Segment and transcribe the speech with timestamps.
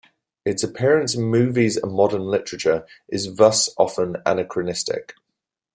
[0.47, 5.13] Its appearance in movies and modern literature is thus often anachronistic.